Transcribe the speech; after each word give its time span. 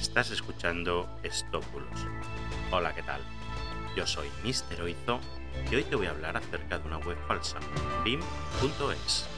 Estás 0.00 0.30
escuchando 0.30 1.14
Estópulos. 1.22 2.06
Hola, 2.70 2.94
¿qué 2.94 3.02
tal? 3.02 3.20
Yo 3.94 4.06
soy 4.06 4.28
Mister 4.42 4.80
Oizo 4.80 5.20
y 5.70 5.74
hoy 5.74 5.84
te 5.84 5.94
voy 5.94 6.06
a 6.06 6.10
hablar 6.10 6.38
acerca 6.38 6.78
de 6.78 6.86
una 6.86 6.96
web 6.96 7.18
falsa, 7.28 7.58
bim.es. 8.02 9.28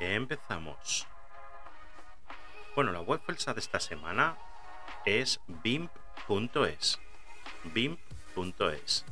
Empezamos. 0.00 1.06
Bueno, 2.74 2.90
la 2.90 3.02
web 3.02 3.20
falsa 3.24 3.54
de 3.54 3.60
esta 3.60 3.78
semana 3.78 4.36
es 5.06 5.40
bimp.es. 5.46 6.98
bimp.es. 7.72 9.04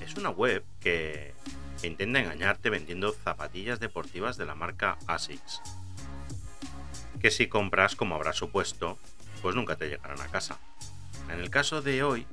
Es 0.00 0.14
una 0.14 0.30
web 0.30 0.64
que 0.78 1.34
intenta 1.82 2.20
engañarte 2.20 2.70
vendiendo 2.70 3.12
zapatillas 3.12 3.80
deportivas 3.80 4.36
de 4.36 4.46
la 4.46 4.54
marca 4.54 4.96
ASICS. 5.08 5.83
Que 7.24 7.30
si 7.30 7.46
compras, 7.46 7.96
como 7.96 8.16
habrás 8.16 8.36
supuesto, 8.36 8.98
pues 9.40 9.56
nunca 9.56 9.76
te 9.76 9.88
llegarán 9.88 10.20
a 10.20 10.28
casa. 10.28 10.58
En 11.30 11.40
el 11.40 11.48
caso 11.48 11.80
de 11.80 12.02
hoy, 12.02 12.26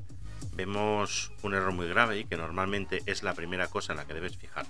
vemos 0.52 1.32
un 1.44 1.54
error 1.54 1.72
muy 1.72 1.88
grave 1.88 2.20
y 2.20 2.26
que 2.26 2.36
normalmente 2.36 3.02
es 3.05 3.23
la 3.23 3.34
primera 3.34 3.68
cosa 3.68 3.94
en 3.94 3.99
la 3.99 4.05
que 4.05 4.13
debes 4.13 4.35
fijarte. 4.35 4.70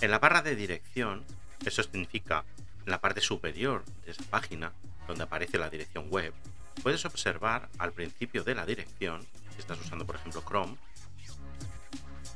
En 0.00 0.10
la 0.10 0.18
barra 0.18 0.42
de 0.42 0.56
dirección, 0.56 1.22
eso 1.64 1.84
significa 1.84 2.44
en 2.84 2.90
la 2.90 3.00
parte 3.00 3.20
superior 3.20 3.84
de 4.04 4.10
esa 4.10 4.24
página, 4.24 4.72
donde 5.06 5.22
aparece 5.22 5.56
la 5.56 5.70
dirección 5.70 6.10
web, 6.10 6.34
puedes 6.82 7.04
observar 7.04 7.68
al 7.78 7.92
principio 7.92 8.42
de 8.42 8.56
la 8.56 8.66
dirección, 8.66 9.24
si 9.54 9.60
estás 9.60 9.78
usando 9.78 10.04
por 10.04 10.16
ejemplo 10.16 10.42
Chrome, 10.42 10.78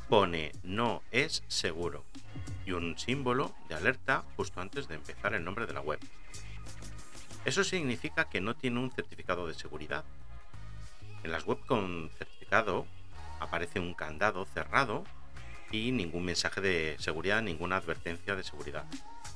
pone 0.08 0.52
no 0.62 1.02
es 1.10 1.42
seguro 1.48 2.04
y 2.64 2.70
un 2.70 2.96
símbolo 2.96 3.56
de 3.68 3.74
alerta 3.74 4.22
justo 4.36 4.60
antes 4.60 4.86
de 4.86 4.94
empezar 4.94 5.34
el 5.34 5.42
nombre 5.42 5.66
de 5.66 5.72
la 5.72 5.80
web. 5.80 5.98
Eso 7.44 7.62
significa 7.62 8.28
que 8.28 8.40
no 8.40 8.54
tiene 8.56 8.80
un 8.80 8.90
certificado 8.90 9.46
de 9.46 9.54
seguridad. 9.54 10.04
En 11.22 11.32
las 11.32 11.44
web 11.44 11.58
con 11.66 12.10
certificado 12.18 12.86
aparece 13.38 13.80
un 13.80 13.94
candado 13.94 14.46
cerrado 14.46 15.04
y 15.70 15.92
ningún 15.92 16.24
mensaje 16.24 16.60
de 16.60 16.96
seguridad, 16.98 17.42
ninguna 17.42 17.76
advertencia 17.76 18.34
de 18.34 18.44
seguridad. 18.44 18.84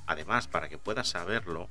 Además, 0.06 0.46
para 0.48 0.68
que 0.68 0.78
puedas 0.78 1.08
saberlo, 1.08 1.68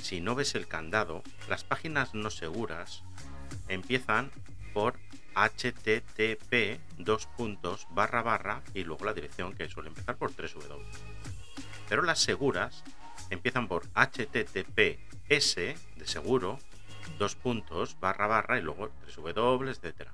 si 0.00 0.20
no 0.20 0.34
ves 0.34 0.54
el 0.54 0.68
candado, 0.68 1.22
las 1.48 1.64
páginas 1.64 2.14
no 2.14 2.30
seguras 2.30 3.02
empiezan 3.68 4.30
por 4.72 4.98
http 5.34 6.80
dos 6.98 7.26
puntos 7.26 7.86
barra 7.90 8.22
barra 8.22 8.62
y 8.74 8.84
luego 8.84 9.04
la 9.04 9.14
dirección 9.14 9.54
que 9.54 9.68
suele 9.68 9.88
empezar 9.88 10.16
por 10.16 10.32
3w. 10.32 10.78
Pero 11.88 12.02
las 12.02 12.20
seguras 12.20 12.84
empiezan 13.30 13.68
por 13.68 13.86
https 15.30 15.54
de 15.54 16.06
seguro 16.06 16.58
dos 17.18 17.36
puntos 17.36 17.96
barra 18.00 18.26
barra 18.26 18.58
y 18.58 18.62
luego 18.62 18.90
3w, 19.06 19.70
etcétera. 19.70 20.12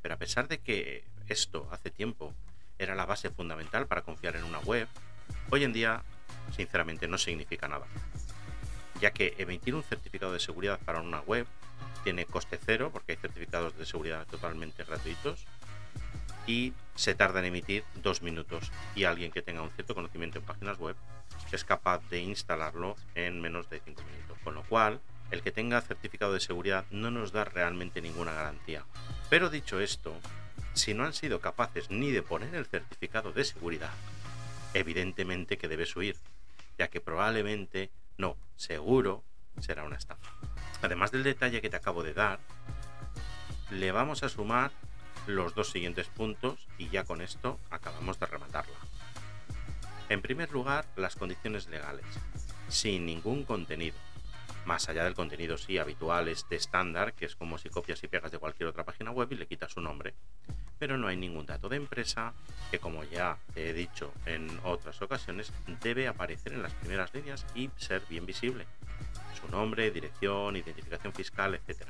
Pero 0.00 0.14
a 0.14 0.16
pesar 0.16 0.48
de 0.48 0.58
que 0.58 1.04
esto 1.28 1.68
hace 1.70 1.90
tiempo 1.90 2.34
era 2.78 2.94
la 2.94 3.04
base 3.04 3.28
fundamental 3.28 3.86
para 3.86 4.02
confiar 4.02 4.36
en 4.36 4.44
una 4.44 4.60
web, 4.60 4.88
hoy 5.50 5.64
en 5.64 5.74
día 5.74 6.02
sinceramente 6.56 7.08
no 7.08 7.18
significa 7.18 7.68
nada, 7.68 7.86
ya 9.02 9.10
que 9.10 9.34
emitir 9.36 9.74
un 9.74 9.82
certificado 9.82 10.32
de 10.32 10.40
seguridad 10.40 10.78
para 10.82 11.02
una 11.02 11.20
web 11.20 11.46
tiene 12.02 12.24
coste 12.24 12.58
cero 12.64 12.88
porque 12.90 13.12
hay 13.12 13.18
certificados 13.18 13.76
de 13.76 13.84
seguridad 13.84 14.26
totalmente 14.28 14.82
gratuitos 14.84 15.44
y 16.46 16.72
se 16.94 17.14
tarda 17.14 17.40
en 17.40 17.46
emitir 17.46 17.84
dos 17.96 18.22
minutos 18.22 18.72
y 18.94 19.04
alguien 19.04 19.30
que 19.30 19.42
tenga 19.42 19.60
un 19.60 19.70
cierto 19.72 19.94
conocimiento 19.94 20.38
en 20.38 20.44
páginas 20.46 20.78
web 20.78 20.96
es 21.52 21.64
capaz 21.64 22.00
de 22.10 22.20
instalarlo 22.20 22.96
en 23.14 23.40
menos 23.40 23.68
de 23.70 23.80
cinco 23.80 24.02
minutos. 24.02 24.27
Con 24.44 24.54
lo 24.54 24.62
cual, 24.64 25.00
el 25.30 25.42
que 25.42 25.52
tenga 25.52 25.80
certificado 25.80 26.32
de 26.32 26.40
seguridad 26.40 26.86
no 26.90 27.10
nos 27.10 27.32
da 27.32 27.44
realmente 27.44 28.00
ninguna 28.00 28.32
garantía. 28.32 28.84
Pero 29.28 29.50
dicho 29.50 29.80
esto, 29.80 30.14
si 30.74 30.94
no 30.94 31.04
han 31.04 31.12
sido 31.12 31.40
capaces 31.40 31.90
ni 31.90 32.10
de 32.10 32.22
poner 32.22 32.54
el 32.54 32.66
certificado 32.66 33.32
de 33.32 33.44
seguridad, 33.44 33.92
evidentemente 34.74 35.58
que 35.58 35.68
debes 35.68 35.94
huir, 35.96 36.16
ya 36.78 36.88
que 36.88 37.00
probablemente, 37.00 37.90
no, 38.16 38.36
seguro, 38.56 39.24
será 39.60 39.84
una 39.84 39.96
estafa. 39.96 40.30
Además 40.82 41.10
del 41.10 41.24
detalle 41.24 41.60
que 41.60 41.70
te 41.70 41.76
acabo 41.76 42.02
de 42.02 42.14
dar, 42.14 42.38
le 43.70 43.92
vamos 43.92 44.22
a 44.22 44.28
sumar 44.28 44.70
los 45.26 45.54
dos 45.54 45.70
siguientes 45.70 46.06
puntos 46.06 46.66
y 46.78 46.88
ya 46.88 47.04
con 47.04 47.20
esto 47.20 47.58
acabamos 47.70 48.18
de 48.18 48.26
rematarla. 48.26 48.78
En 50.08 50.22
primer 50.22 50.50
lugar, 50.52 50.86
las 50.96 51.16
condiciones 51.16 51.68
legales, 51.68 52.06
sin 52.68 53.04
ningún 53.04 53.44
contenido. 53.44 53.96
Más 54.68 54.86
allá 54.90 55.04
del 55.04 55.14
contenido 55.14 55.56
sí 55.56 55.78
habitual, 55.78 56.28
este 56.28 56.54
estándar, 56.54 57.14
que 57.14 57.24
es 57.24 57.34
como 57.34 57.56
si 57.56 57.70
copias 57.70 58.04
y 58.04 58.08
pegas 58.08 58.30
de 58.30 58.38
cualquier 58.38 58.68
otra 58.68 58.84
página 58.84 59.10
web 59.10 59.26
y 59.30 59.36
le 59.36 59.46
quitas 59.46 59.72
su 59.72 59.80
nombre. 59.80 60.12
Pero 60.78 60.98
no 60.98 61.08
hay 61.08 61.16
ningún 61.16 61.46
dato 61.46 61.70
de 61.70 61.76
empresa 61.76 62.34
que, 62.70 62.78
como 62.78 63.02
ya 63.04 63.38
he 63.56 63.72
dicho 63.72 64.12
en 64.26 64.60
otras 64.64 65.00
ocasiones, 65.00 65.54
debe 65.82 66.06
aparecer 66.06 66.52
en 66.52 66.62
las 66.62 66.74
primeras 66.74 67.14
líneas 67.14 67.46
y 67.54 67.70
ser 67.78 68.02
bien 68.10 68.26
visible 68.26 68.66
su 69.40 69.50
nombre, 69.50 69.90
dirección, 69.90 70.54
identificación 70.54 71.14
fiscal, 71.14 71.54
etc. 71.54 71.86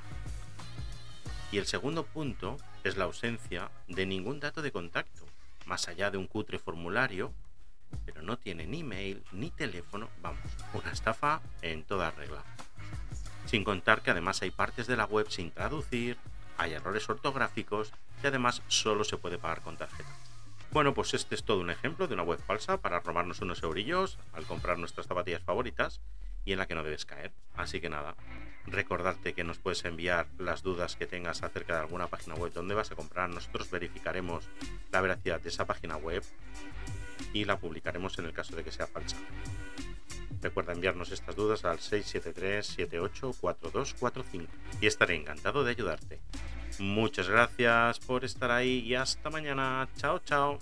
Y 1.51 1.59
el 1.59 1.67
segundo 1.67 2.07
punto 2.07 2.59
es 2.85 2.97
la 2.97 3.07
ausencia 3.07 3.73
de 3.89 4.07
ningún 4.07 4.39
dato 4.39 4.63
de 4.63 4.71
contacto, 4.71 5.25
más 5.67 5.89
allá 5.89 6.13
de 6.13 6.19
un 6.19 6.29
cutre 6.29 6.61
formulario, 6.61 7.35
pero 8.05 8.23
no 8.23 8.39
tiene 8.39 8.69
ni 8.69 8.85
mail 8.85 9.25
ni 9.33 9.51
teléfono, 9.51 10.11
vamos, 10.23 10.45
una 10.75 10.93
estafa 10.93 11.43
en 11.61 11.83
toda 11.83 12.13
regla. 12.13 12.45
Sin 13.49 13.65
contar 13.65 14.03
que 14.03 14.11
además 14.11 14.43
hay 14.43 14.51
partes 14.51 14.87
de 14.87 14.97
la 14.97 15.07
web 15.07 15.31
sin 15.31 15.51
traducir, 15.51 16.19
hay 16.59 16.75
errores 16.75 17.09
ortográficos 17.09 17.93
y 18.23 18.27
además 18.27 18.61
solo 18.69 19.05
se 19.05 19.17
puede 19.17 19.39
pagar 19.39 19.63
con 19.63 19.79
tarjeta. 19.79 20.11
Bueno, 20.71 20.93
pues 20.93 21.15
este 21.15 21.35
es 21.35 21.45
todo 21.45 21.61
un 21.61 21.71
ejemplo 21.71 22.07
de 22.07 22.13
una 22.13 22.25
web 22.25 22.39
falsa 22.47 22.77
para 22.77 23.01
robarnos 23.01 23.41
unos 23.41 23.63
eurillos 23.63 24.19
al 24.35 24.45
comprar 24.45 24.79
nuestras 24.79 25.07
zapatillas 25.07 25.43
favoritas 25.43 26.03
y 26.45 26.53
en 26.53 26.59
la 26.59 26.67
que 26.67 26.75
no 26.75 26.83
debes 26.83 27.07
caer. 27.07 27.33
Así 27.57 27.81
que 27.81 27.89
nada, 27.89 28.17
recordarte 28.67 29.33
que 29.33 29.45
nos 29.45 29.57
puedes 29.57 29.83
enviar 29.87 30.27
las 30.37 30.63
dudas 30.63 30.97
que 30.97 31.07
tengas 31.07 31.43
acerca 31.43 31.73
de 31.73 31.81
alguna 31.81 32.09
página 32.09 32.35
web 32.35 32.53
donde 32.53 32.75
vas 32.75 32.93
a 32.93 32.97
comprar. 32.97 33.31
Nosotros 33.31 33.71
verificaremos 33.71 34.47
la 34.93 35.01
veracidad 35.01 35.41
de 35.41 35.49
esa 35.49 35.65
página 35.65 35.97
web 35.97 36.23
y 37.33 37.47
la 37.47 37.59
publicaremos 37.59 38.19
en 38.19 38.27
el 38.27 38.35
caso 38.35 38.55
de 38.55 38.63
que 38.63 38.73
sea 38.73 38.87
falsa. 38.87 39.17
Recuerda 40.41 40.73
enviarnos 40.73 41.13
estas 41.13 41.37
dudas 41.37 41.65
al 41.65 41.79
673-784245 41.79 44.47
y 44.81 44.87
estaré 44.87 45.17
encantado 45.17 45.65
de 45.65 45.73
ayudarte. 45.73 46.21
Muchas 46.79 47.29
gracias 47.29 47.99
por 48.01 48.25
estar 48.25 48.51
ahí 48.51 48.79
y 48.81 48.95
hasta 48.95 49.29
mañana. 49.31 49.89
Chao, 49.97 50.19
chao. 50.21 50.59